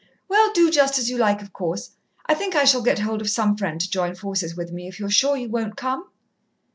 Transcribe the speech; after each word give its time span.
"Well, 0.27 0.51
do 0.51 0.71
just 0.71 0.97
as 0.97 1.11
you 1.11 1.17
like, 1.19 1.43
of 1.43 1.53
course. 1.53 1.91
I 2.25 2.33
think 2.33 2.55
I 2.55 2.63
shall 2.65 2.81
get 2.81 2.97
hold 2.97 3.21
of 3.21 3.29
some 3.29 3.55
friend 3.55 3.79
to 3.79 3.87
join 3.87 4.15
forces 4.15 4.55
with 4.57 4.71
me, 4.71 4.87
if 4.87 4.99
you're 4.99 5.11
sure 5.11 5.37
you 5.37 5.47
won't 5.49 5.75
come...." 5.75 6.07